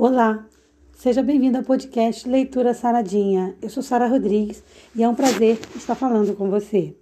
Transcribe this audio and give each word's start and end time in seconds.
Olá, 0.00 0.46
seja 0.92 1.24
bem-vindo 1.24 1.58
ao 1.58 1.64
podcast 1.64 2.28
Leitura 2.28 2.72
Saradinha. 2.72 3.56
Eu 3.60 3.68
sou 3.68 3.82
Sara 3.82 4.06
Rodrigues 4.06 4.62
e 4.94 5.02
é 5.02 5.08
um 5.08 5.14
prazer 5.16 5.58
estar 5.74 5.96
falando 5.96 6.36
com 6.36 6.48
você. 6.48 6.96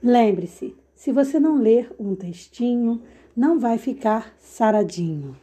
Lembre-se, 0.00 0.76
se 0.94 1.10
você 1.10 1.40
não 1.40 1.56
ler 1.60 1.92
um 1.98 2.14
textinho, 2.14 3.02
não 3.36 3.58
vai 3.58 3.78
ficar 3.78 4.32
saradinho. 4.38 5.36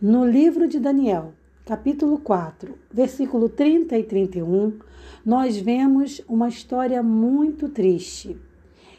No 0.00 0.24
livro 0.24 0.68
de 0.68 0.78
Daniel, 0.78 1.34
capítulo 1.66 2.18
4, 2.18 2.78
versículo 2.92 3.48
30 3.48 3.98
e 3.98 4.04
31, 4.04 4.78
nós 5.24 5.56
vemos 5.56 6.22
uma 6.28 6.48
história 6.48 7.02
muito 7.02 7.68
triste 7.68 8.38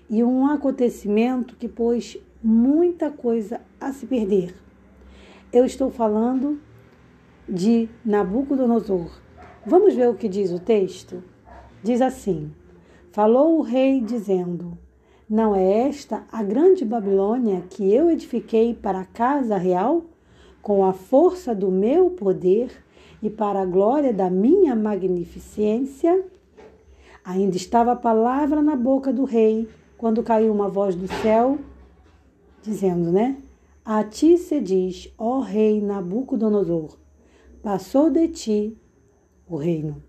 e 0.09 0.21
um 0.21 0.45
acontecimento 0.45 1.55
que 1.55 1.69
pôs 1.69 2.17
muita 2.43 3.09
coisa 3.09 3.61
a 3.79 3.93
se 3.93 4.05
perder. 4.05 4.53
Eu 5.51 5.63
estou 5.63 5.89
falando 5.89 6.59
de 7.47 7.87
Nabucodonosor. 8.03 9.17
Vamos 9.65 9.95
ver 9.95 10.09
o 10.09 10.15
que 10.15 10.27
diz 10.27 10.51
o 10.51 10.59
texto? 10.59 11.23
Diz 11.81 12.01
assim: 12.01 12.51
Falou 13.13 13.59
o 13.59 13.61
rei, 13.61 14.01
dizendo: 14.01 14.77
Não 15.29 15.55
é 15.55 15.87
esta 15.87 16.25
a 16.29 16.43
grande 16.43 16.83
Babilônia 16.83 17.63
que 17.69 17.93
eu 17.93 18.11
edifiquei 18.11 18.73
para 18.73 18.99
a 18.99 19.05
casa 19.05 19.57
real? 19.57 20.03
Com 20.61 20.85
a 20.85 20.93
força 20.93 21.55
do 21.55 21.69
meu 21.71 22.09
poder 22.11 22.71
e 23.21 23.29
para 23.29 23.61
a 23.61 23.65
glória 23.65 24.13
da 24.13 24.29
minha 24.29 24.75
magnificência. 24.75 26.23
Ainda 27.23 27.57
estava 27.57 27.93
a 27.93 27.95
palavra 27.95 28.61
na 28.61 28.75
boca 28.75 29.11
do 29.11 29.23
rei, 29.23 29.67
quando 29.97 30.23
caiu 30.23 30.51
uma 30.51 30.69
voz 30.69 30.95
do 30.95 31.07
céu, 31.07 31.57
dizendo, 32.61 33.11
né? 33.11 33.37
A 33.83 34.03
ti 34.03 34.37
se 34.37 34.59
diz, 34.59 35.13
ó 35.17 35.39
rei 35.39 35.81
Nabucodonosor, 35.81 36.97
passou 37.63 38.09
de 38.09 38.27
ti 38.27 38.77
o 39.47 39.55
reino. 39.55 40.03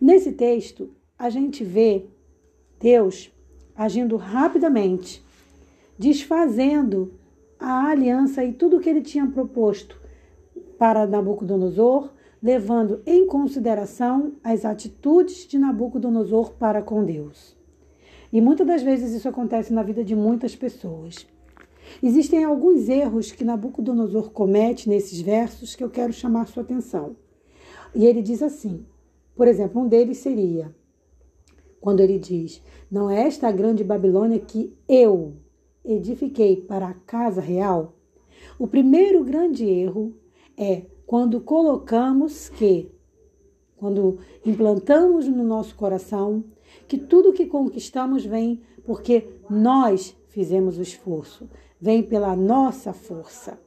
Nesse 0.00 0.32
texto, 0.32 0.90
a 1.18 1.30
gente 1.30 1.62
vê 1.62 2.06
Deus 2.80 3.30
agindo 3.76 4.16
rapidamente, 4.16 5.22
desfazendo 5.98 7.12
a 7.64 7.90
aliança 7.90 8.44
e 8.44 8.52
tudo 8.52 8.76
o 8.76 8.80
que 8.80 8.88
ele 8.88 9.00
tinha 9.00 9.26
proposto 9.26 10.00
para 10.78 11.06
Nabucodonosor, 11.06 12.10
levando 12.42 13.02
em 13.06 13.26
consideração 13.26 14.34
as 14.42 14.64
atitudes 14.64 15.46
de 15.46 15.58
Nabucodonosor 15.58 16.52
para 16.52 16.82
com 16.82 17.04
Deus. 17.04 17.56
E 18.32 18.40
muitas 18.40 18.66
das 18.66 18.82
vezes 18.82 19.12
isso 19.12 19.28
acontece 19.28 19.72
na 19.72 19.82
vida 19.82 20.04
de 20.04 20.14
muitas 20.14 20.54
pessoas. 20.54 21.26
Existem 22.02 22.44
alguns 22.44 22.88
erros 22.88 23.32
que 23.32 23.44
Nabucodonosor 23.44 24.30
comete 24.30 24.88
nesses 24.88 25.20
versos 25.20 25.74
que 25.74 25.84
eu 25.84 25.90
quero 25.90 26.12
chamar 26.12 26.46
sua 26.46 26.62
atenção. 26.62 27.16
E 27.94 28.04
ele 28.04 28.22
diz 28.22 28.42
assim: 28.42 28.84
por 29.36 29.48
exemplo, 29.48 29.82
um 29.82 29.88
deles 29.88 30.18
seria 30.18 30.74
quando 31.80 32.00
ele 32.00 32.18
diz: 32.18 32.62
Não 32.90 33.10
é 33.10 33.26
esta 33.26 33.48
a 33.48 33.52
grande 33.52 33.82
Babilônia 33.82 34.38
que 34.38 34.72
eu, 34.88 35.34
edifiquei 35.84 36.56
para 36.56 36.88
a 36.88 36.94
casa 36.94 37.40
real, 37.40 37.94
o 38.58 38.66
primeiro 38.66 39.22
grande 39.22 39.64
erro 39.64 40.14
é 40.56 40.82
quando 41.06 41.40
colocamos 41.40 42.48
que, 42.48 42.90
quando 43.76 44.18
implantamos 44.44 45.28
no 45.28 45.44
nosso 45.44 45.74
coração, 45.74 46.44
que 46.88 46.96
tudo 46.96 47.32
que 47.32 47.46
conquistamos 47.46 48.24
vem 48.24 48.62
porque 48.84 49.28
nós 49.50 50.16
fizemos 50.28 50.78
o 50.78 50.82
esforço, 50.82 51.48
vem 51.80 52.02
pela 52.02 52.34
nossa 52.34 52.92
força. 52.92 53.58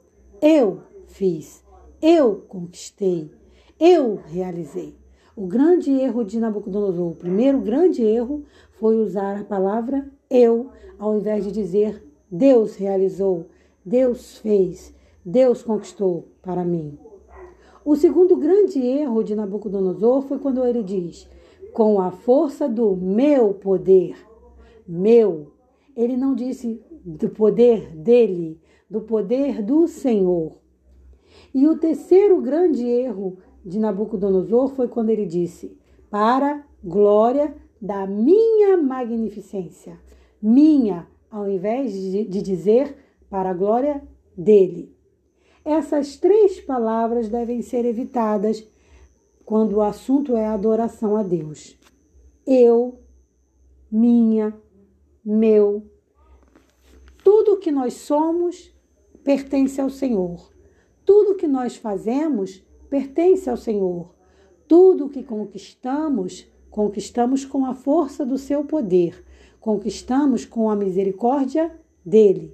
Eu 0.42 0.82
fiz, 1.08 1.64
eu 2.02 2.46
conquistei, 2.48 3.32
eu 3.80 4.20
realizei. 4.26 4.96
O 5.36 5.46
grande 5.46 5.92
erro 5.92 6.24
de 6.24 6.40
Nabucodonosor, 6.40 7.12
o 7.12 7.16
primeiro 7.16 7.62
grande 7.62 8.02
erro 8.02 8.44
foi 8.72 8.98
usar 8.98 9.40
a 9.40 9.44
palavra 9.44 10.12
eu, 10.30 10.72
ao 10.98 11.16
invés 11.18 11.46
de 11.46 11.52
dizer 11.52 12.04
Deus 12.30 12.76
realizou, 12.76 13.48
Deus 13.86 14.38
fez, 14.40 14.94
Deus 15.26 15.64
conquistou 15.64 16.28
para 16.42 16.66
mim. 16.66 16.98
O 17.86 17.96
segundo 17.96 18.36
grande 18.36 18.80
erro 18.80 19.24
de 19.24 19.34
Nabucodonosor 19.34 20.22
foi 20.24 20.40
quando 20.40 20.64
ele 20.66 20.84
diz: 20.84 21.30
com 21.74 22.02
a 22.02 22.12
força 22.12 22.68
do 22.68 22.96
meu 22.96 23.54
poder, 23.54 24.18
meu. 24.88 25.54
Ele 25.96 26.18
não 26.18 26.36
disse 26.36 26.82
do 27.04 27.30
poder 27.30 27.96
dele, 27.96 28.60
do 28.90 29.02
poder 29.02 29.64
do 29.64 29.88
Senhor. 29.88 30.58
E 31.54 31.68
o 31.68 31.78
terceiro 31.78 32.42
grande 32.42 32.86
erro 32.86 33.38
de 33.66 33.80
Nabucodonosor 33.80 34.70
foi 34.70 34.88
quando 34.88 35.10
ele 35.10 35.26
disse: 35.26 35.78
para 36.10 36.66
glória 36.84 37.56
da 37.82 38.06
minha 38.06 38.76
magnificência, 38.76 40.00
minha 40.42 41.08
ao 41.30 41.50
invés 41.50 41.94
de, 41.94 42.42
dizer 42.42 42.96
para 43.30 43.50
a 43.52 43.54
glória 43.54 44.02
dele. 44.38 44.96
Essas 45.64 46.18
três 46.18 46.60
palavras 46.62 47.28
devem 47.28 47.62
ser 47.62 47.86
evitadas 47.86 48.66
quando 49.46 49.78
o 49.78 49.82
assunto 49.82 50.36
é 50.36 50.46
adoração 50.46 51.16
a 51.16 51.24
Deus. 51.24 51.78
Eu, 52.46 53.00
minha, 53.92 54.56
meu. 55.24 55.86
Tudo 57.24 57.58
que 57.58 57.72
nós 57.72 57.94
somos 57.96 58.74
pertence 59.24 59.82
ao 59.82 59.90
Senhor. 59.90 60.52
Tudo 61.06 61.36
que 61.36 61.48
nós 61.48 61.76
fazemos 61.76 62.66
pertence 62.90 63.50
ao 63.50 63.58
Senhor. 63.58 64.16
Tudo 64.68 65.10
que 65.10 65.24
conquistamos, 65.24 66.48
conquistamos 66.70 67.46
com 67.46 67.66
a 67.66 67.74
força 67.74 68.26
do 68.26 68.38
seu 68.38 68.64
poder 68.64 69.26
conquistamos 69.68 70.46
com 70.46 70.70
a 70.70 70.78
misericórdia 70.78 71.70
dele. 72.06 72.54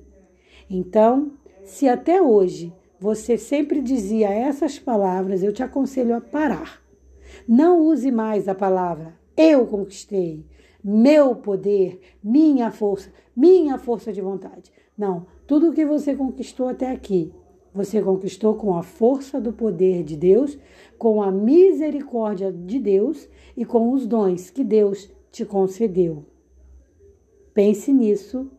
Então, 0.68 1.34
se 1.64 1.88
até 1.88 2.20
hoje 2.20 2.74
você 3.00 3.38
sempre 3.38 3.82
dizia 3.82 4.30
essas 4.30 4.80
palavras, 4.80 5.44
eu 5.44 5.54
te 5.54 5.62
aconselho 5.62 6.16
a 6.16 6.22
parar. 6.22 6.82
Não 7.48 7.82
use 7.82 8.12
mais 8.12 8.48
a 8.48 8.56
palavra 8.56 9.14
eu 9.38 9.66
conquistei, 9.66 10.46
meu 10.84 11.36
poder, 11.36 12.00
minha 12.24 12.72
força, 12.72 13.12
minha 13.36 13.78
força 13.78 14.12
de 14.14 14.22
vontade. 14.22 14.72
Não, 14.98 15.26
tudo 15.48 15.70
o 15.70 15.74
que 15.74 15.86
você 15.86 16.16
conquistou 16.16 16.68
até 16.68 16.92
aqui, 16.92 17.32
você 17.74 18.02
conquistou 18.02 18.56
com 18.56 18.76
a 18.78 18.84
força 18.84 19.42
do 19.42 19.52
poder 19.52 20.04
de 20.04 20.16
Deus, 20.16 20.58
com 20.98 21.22
a 21.22 21.32
misericórdia 21.32 22.52
de 22.52 22.80
Deus 22.80 23.28
e 23.58 23.66
com 23.66 23.92
os 23.92 24.06
dons 24.06 24.50
que 24.50 24.64
Deus 24.64 25.10
te 25.32 25.44
concedeu. 25.44 26.24
Pense 27.54 27.92
nisso 27.92 28.50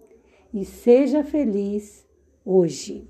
e 0.52 0.64
seja 0.64 1.22
feliz 1.22 2.06
hoje. 2.44 3.08